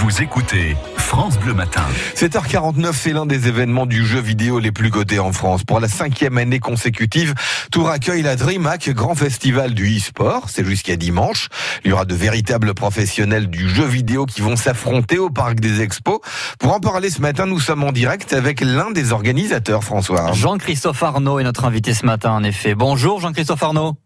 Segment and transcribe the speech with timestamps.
[0.00, 1.82] Vous écoutez France Bleu Matin.
[2.14, 5.64] 7h49, c'est l'un des événements du jeu vidéo les plus cotés en France.
[5.64, 7.34] Pour la cinquième année consécutive,
[7.72, 10.50] Tours accueille la DreamHack, grand festival du e-sport.
[10.50, 11.48] C'est jusqu'à dimanche.
[11.84, 15.80] Il y aura de véritables professionnels du jeu vidéo qui vont s'affronter au parc des
[15.80, 16.20] expos.
[16.60, 20.30] Pour en parler ce matin, nous sommes en direct avec l'un des organisateurs, François.
[20.32, 22.76] Jean-Christophe Arnaud est notre invité ce matin, en effet.
[22.76, 23.96] Bonjour Jean-Christophe Arnaud.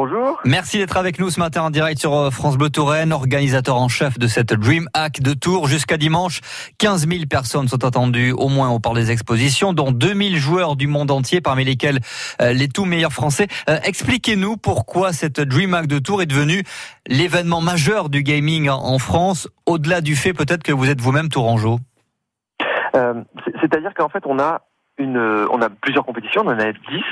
[0.00, 0.38] Bonjour.
[0.44, 3.88] Merci d'être avec nous ce matin en direct sur euh, France Bleu Touraine, organisateur en
[3.88, 5.66] chef de cette Dream Hack de Tours.
[5.66, 6.40] Jusqu'à dimanche,
[6.78, 10.86] 15 000 personnes sont attendues au moins au parc des expositions, dont 2000 joueurs du
[10.86, 11.98] monde entier, parmi lesquels
[12.40, 13.48] euh, les tout meilleurs français.
[13.68, 16.62] Euh, expliquez-nous pourquoi cette Dream Hack de Tours est devenue
[17.08, 21.80] l'événement majeur du gaming en France, au-delà du fait peut-être que vous êtes vous-même tourangeau?
[22.94, 23.14] Euh,
[23.60, 24.60] C'est-à-dire qu'en fait, on a
[24.98, 27.02] une, euh, on a plusieurs compétitions, on en a 10, et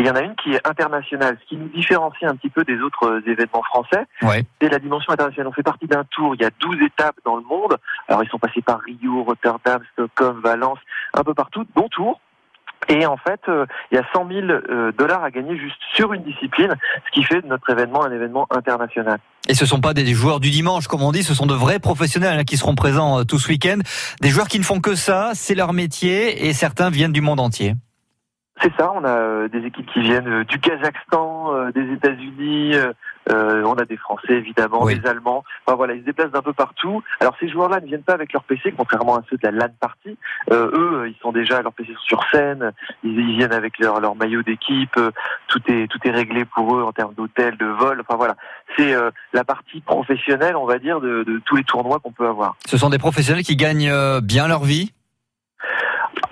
[0.00, 2.64] il y en a une qui est internationale, ce qui nous différencie un petit peu
[2.64, 4.04] des autres euh, événements français.
[4.22, 4.44] Ouais.
[4.60, 5.48] C'est la dimension internationale.
[5.48, 7.76] On fait partie d'un tour, il y a 12 étapes dans le monde.
[8.08, 10.78] Alors ils sont passés par Rio, Rotterdam, Stockholm, Valence,
[11.14, 12.20] un peu partout, dont Tours.
[12.88, 16.12] Et en fait, euh, il y a 100 000 euh, dollars à gagner juste sur
[16.12, 16.74] une discipline,
[17.06, 19.18] ce qui fait de notre événement un événement international.
[19.48, 21.78] Et ce sont pas des joueurs du dimanche, comme on dit, ce sont de vrais
[21.78, 23.78] professionnels hein, qui seront présents euh, tout ce week-end.
[24.20, 27.40] Des joueurs qui ne font que ça, c'est leur métier, et certains viennent du monde
[27.40, 27.74] entier.
[28.62, 32.72] C'est ça, on a euh, des équipes qui viennent euh, du Kazakhstan, euh, des États-Unis,
[33.30, 34.98] euh, on a des Français évidemment, Oui.
[34.98, 35.44] des Allemands.
[35.66, 37.02] Enfin voilà, ils se déplacent d'un peu partout.
[37.20, 39.68] Alors ces joueurs-là ne viennent pas avec leur PC, contrairement à ceux de la LAN
[39.80, 40.16] party.
[40.52, 42.72] Euh, eux, ils sont déjà leur PC sur scène,
[43.04, 44.98] ils, ils viennent avec leur, leur maillot d'équipe.
[45.48, 48.00] Tout est tout est réglé pour eux en termes d'hôtel, de vol.
[48.00, 48.36] Enfin voilà,
[48.76, 52.26] c'est euh, la partie professionnelle, on va dire, de, de tous les tournois qu'on peut
[52.26, 52.56] avoir.
[52.66, 54.92] Ce sont des professionnels qui gagnent euh, bien leur vie.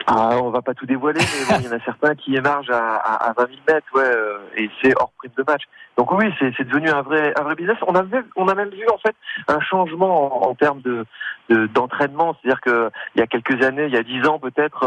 [0.07, 2.71] Ah, on va pas tout dévoiler, mais bon, il y en a certains qui émargent
[2.71, 5.63] à, à, à 20 000 mètres, ouais, euh, et c'est hors prime de match.
[5.97, 7.79] Donc oui, c'est c'est devenu un vrai, un vrai business.
[7.87, 9.17] On a, même, on a même vu en fait
[9.49, 11.07] un changement en, en termes de
[11.49, 14.83] de- d'entraînement, c'est-à-dire que il y a quelques années, il y a 10 ans peut-être,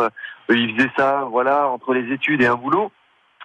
[0.50, 2.92] euh, ils faisaient ça, voilà, entre les études et un boulot.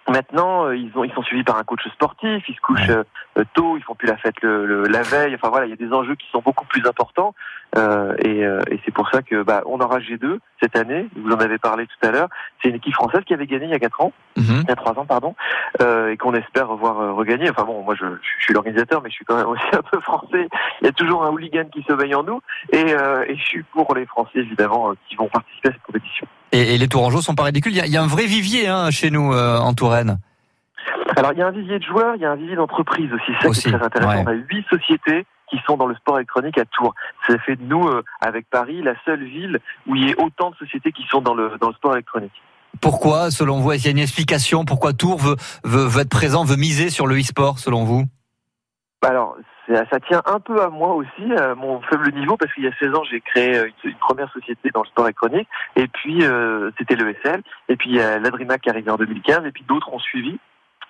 [0.09, 3.43] Maintenant, euh, ils, ont, ils sont suivis par un coach sportif, ils se couchent euh,
[3.53, 5.33] tôt, ils font plus la fête le, le- la veille.
[5.35, 7.33] Enfin voilà, il y a des enjeux qui sont beaucoup plus importants.
[7.75, 11.07] Euh, et euh, et c'est pour ça que bah, on aura G2 cette année.
[11.15, 12.27] Vous en avez parlé tout à l'heure.
[12.61, 14.61] C'est une équipe française qui avait gagné il y a quatre ans, Mhm.
[14.63, 15.35] il y a trois ans pardon,
[15.81, 17.49] euh, et qu'on espère revoir euh, regagner.
[17.49, 19.99] Enfin bon, moi je, je suis l'organisateur, mais je suis quand même aussi un peu
[20.01, 20.47] français.
[20.81, 22.41] Il y a toujours un hooligan qui sommeille en nous,
[22.71, 26.27] et, euh, et je suis pour les Français évidemment qui vont participer à cette compétition.
[26.51, 27.71] Et, et les Tourangeaux sont pas ridicules.
[27.71, 30.19] Il y a, il y a un vrai vivier hein, chez nous euh, en Touraine.
[31.15, 33.31] Alors il y a un vivier de joueurs, il y a un vivier d'entreprises aussi.
[33.41, 34.11] Ça Aussi, qui est très intéressant.
[34.11, 34.23] ouais.
[34.25, 36.95] On a huit sociétés qui sont dans le sport électronique à Tours.
[37.27, 40.49] Ça fait de nous, euh, avec Paris, la seule ville où il y a autant
[40.49, 42.33] de sociétés qui sont dans le dans le sport électronique.
[42.81, 46.09] Pourquoi, selon vous, est-ce qu'il y a une explication Pourquoi Tours veut, veut, veut être
[46.09, 48.05] présent, veut miser sur le e-sport, selon vous?
[48.99, 49.37] Bah Alors,
[49.67, 52.75] ça tient un peu à moi aussi, à mon faible niveau, parce qu'il y a
[52.79, 56.23] 16 ans, j'ai créé euh, une, une première société dans le sport électronique, et puis
[56.23, 59.51] euh, c'était l'ESL, et puis il y a l'Adrimac qui est arrivé en 2015, et
[59.51, 60.39] puis d'autres ont suivi.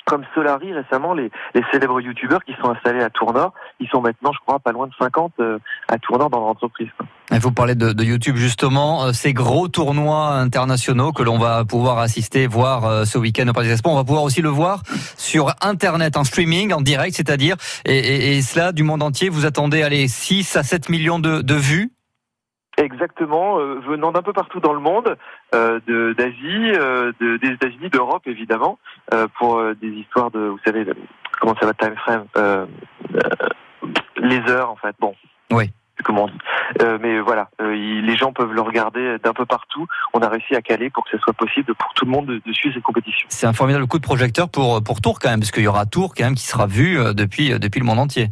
[0.05, 4.31] Comme Solari récemment, les, les célèbres youtubeurs qui sont installés à Tournord, ils sont maintenant,
[4.33, 6.89] je crois, pas loin de 50 euh, à Tournord dans l'entreprise.
[6.97, 7.05] quoi.
[7.31, 11.63] Il faut parler de, de YouTube justement, euh, ces gros tournois internationaux que l'on va
[11.63, 13.93] pouvoir assister, voir euh, ce week-end au Parc des Expos.
[13.93, 14.83] On va pouvoir aussi le voir
[15.17, 19.29] sur Internet, en streaming, en direct, c'est-à-dire, et, et- et cela du monde entier.
[19.29, 21.92] Vous attendez, allez, 6 à 7 millions de, de vues
[22.77, 25.15] Exactement, euh, venant d'un peu partout dans le monde,
[25.53, 28.79] euh, de- d'Asie, euh, de, des États-Unis, d'Europe évidemment,
[29.37, 30.85] pour des histoires de, vous savez,
[31.39, 32.25] comment ça va time frame,
[34.17, 34.95] les heures en fait.
[34.99, 35.13] Bon.
[35.51, 35.69] Oui.
[36.03, 36.99] Comment on dit.
[37.01, 39.85] Mais voilà, il- les gens peuvent le regarder d'un peu partout.
[40.13, 42.41] On a réussi à caler pour que ce soit possible pour tout le monde de,
[42.45, 43.25] de suivre cette compétition.
[43.29, 45.85] C'est un formidable coup de projecteur pour, pour Tours quand même, parce qu'il y aura
[45.85, 48.29] Tours quand même qui sera vu depuis, depuis le monde entier.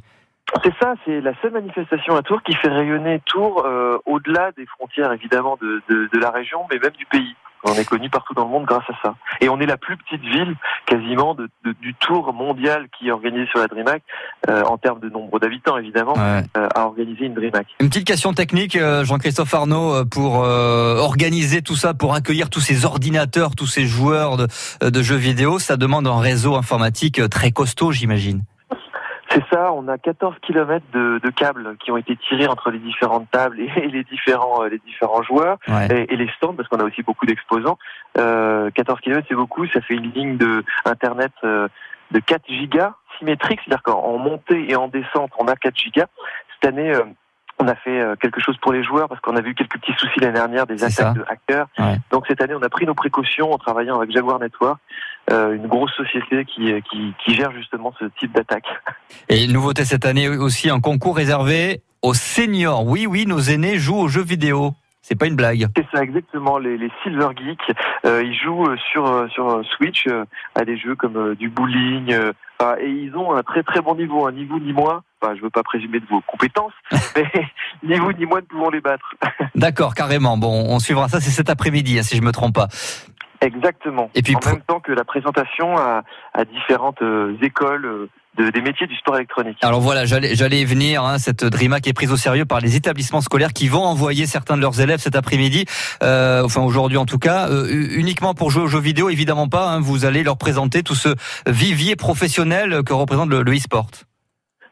[0.64, 4.66] C'est ça, c'est la seule manifestation à Tours qui fait rayonner Tours euh, au-delà des
[4.66, 7.36] frontières évidemment de, de, de la région, mais même du pays.
[7.64, 9.16] On est connu partout dans le monde grâce à ça.
[9.40, 10.56] Et on est la plus petite ville
[10.88, 14.02] quasiment de, de- du tour mondial qui est organisé sur la DreamHack,
[14.50, 16.44] euh, en termes de nombre d'habitants évidemment, Ouais.
[16.58, 17.68] euh, à organiser une DreamHack.
[17.80, 22.62] Une petite question technique, euh, Jean-Christophe Arnaud, pour euh, organiser tout ça, pour accueillir tous
[22.62, 24.48] ces ordinateurs, tous ces joueurs de,
[24.90, 28.42] de jeux vidéo, ça demande un réseau informatique très costaud, j'imagine.
[29.34, 32.80] C'est ça, on a 14 kilomètres de, de câbles qui ont été tirés entre les
[32.80, 35.58] différentes tables et, les différents euh, les différents joueurs.
[35.68, 35.88] Ouais.
[35.88, 37.78] et, et les stands parce qu'on a aussi beaucoup d'exposants.
[38.18, 41.68] Euh, 14 km c'est beaucoup, ça fait une ligne de internet euh,
[42.12, 46.08] de 4 gigas symétrique, c'est-à-dire qu'en montée et en descente on a 4 gigas.
[46.54, 47.04] Cette année euh,
[47.60, 50.20] on a fait quelque chose pour les joueurs parce qu'on a vu quelques petits soucis
[50.20, 51.14] l'année dernière des attaques ça.
[51.14, 51.68] de hackers.
[51.78, 51.98] Ouais.
[52.12, 54.80] Donc cette année on a pris nos précautions en travaillant avec Jaguar Network,
[55.30, 58.66] une grosse société qui, qui, qui gère justement ce type d'attaque.
[59.30, 62.86] Et une nouveauté cette année aussi, un concours réservé aux seniors.
[62.86, 64.74] Oui, oui, nos aînés jouent aux jeux vidéo.
[65.02, 65.68] C'est pas une blague.
[65.76, 66.60] C'est ça exactement.
[66.60, 67.76] Les, les Silver Geeks,
[68.06, 70.06] euh, ils jouent euh, sur euh, sur Switch
[70.56, 72.16] à des jeux comme du bowling
[72.80, 75.02] et ils ont un très très bon niveau, un niveau ni moi.
[75.20, 76.74] Enfin, je veux pas présumer de vos compétences,
[77.16, 77.26] mais
[77.84, 79.16] ni vous ni moi ne pouvons les battre.
[79.56, 80.38] D'accord, carrément.
[80.38, 81.20] Bon, on suivra ça.
[81.20, 82.68] C'est cet après-midi, hein, si je me trompe pas.
[83.42, 84.10] Exactement.
[84.16, 86.04] Et puis en même temps que la présentation à,
[86.34, 87.02] à différentes
[87.42, 88.08] écoles
[88.38, 89.58] de, des métiers du sport électronique.
[89.62, 91.04] Alors voilà, j'allais j'allais venir.
[91.04, 94.56] Hein, cette DRIMAC est prise au sérieux par les établissements scolaires qui vont envoyer certains
[94.56, 95.66] de leurs élèves cet après-midi,
[96.04, 99.70] euh, enfin aujourd'hui en tout cas, euh, uniquement pour jouer aux jeux vidéo, évidemment pas.
[99.70, 101.10] Hein, vous allez leur présenter tout ce
[101.48, 103.88] vivier professionnel que représente le e-sport.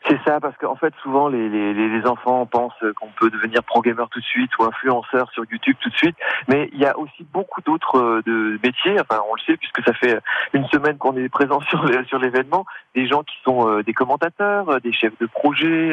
[0.09, 4.19] C'est ça, parce qu'en fait, souvent, les, les, enfants pensent qu'on peut devenir pro-gamer tout
[4.19, 6.15] de suite ou influenceur sur YouTube tout de suite,
[6.47, 9.93] mais il y a aussi beaucoup d'autres euh, métiers, enfin, on le sait, puisque ça
[9.93, 10.19] fait
[10.53, 12.65] une semaine qu'on est présent sur, l'événement,
[12.95, 15.91] des gens qui sont euh, des commentateurs, euh, des chefs de projet,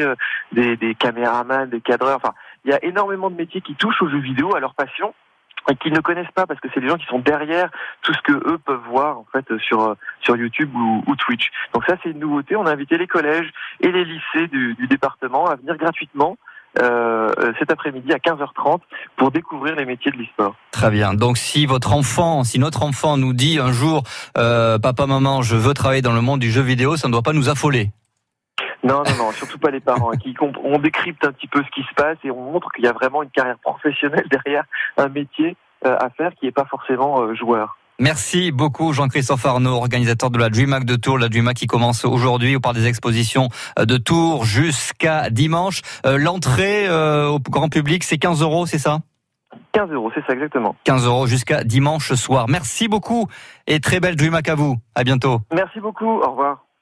[0.51, 2.33] des, des caméramans, des cadreurs, enfin,
[2.65, 5.13] il y a énormément de métiers qui touchent aux jeux vidéo, à leur passion,
[5.75, 7.69] qu'ils ne connaissent pas parce que c'est des gens qui sont derrière
[8.01, 11.49] tout ce que eux peuvent voir en fait sur sur YouTube ou, ou Twitch.
[11.73, 12.55] Donc ça c'est une nouveauté.
[12.55, 16.37] On a invité les collèges et les lycées du, du département à venir gratuitement
[16.81, 18.81] euh, cet après-midi à 15h30
[19.15, 20.55] pour découvrir les métiers de l'e-sport.
[20.71, 21.13] Très bien.
[21.13, 24.03] Donc si votre enfant, si notre enfant nous dit un jour,
[24.37, 27.23] euh, papa, maman, je veux travailler dans le monde du jeu vidéo, ça ne doit
[27.23, 27.89] pas nous affoler.
[28.87, 30.11] Non, non, non, surtout pas les parents.
[30.11, 32.87] Qui on décrypte un petit peu ce qui se passe et on montre qu'il y
[32.87, 34.63] a vraiment une carrière professionnelle derrière
[34.95, 37.77] un métier euh, à faire qui n'est pas forcément euh, joueur.
[37.99, 42.55] Merci beaucoup Jean-Christophe Arnaud, organisateur de la DreamHack de Tours, la DreamHack qui commence aujourd'hui
[42.55, 45.81] au parc des expositions euh, de Tours jusqu'à dimanche.
[46.05, 48.99] L'entrée au grand public, c'est 15 euros, c'est ça?
[49.73, 50.75] 15 euros, c'est ça exactement.
[50.85, 52.45] 15 euros jusqu'à dimanche soir.
[52.47, 53.27] Merci beaucoup
[53.65, 54.77] et très belle DreamHack à vous.
[54.95, 55.41] À bientôt.
[55.51, 56.66] Merci beaucoup, au revoir.